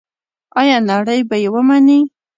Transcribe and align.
آیا 0.59 0.77
نړۍ 0.91 1.19
به 1.29 1.35
یې 1.43 1.49
ومني؟ 1.53 1.99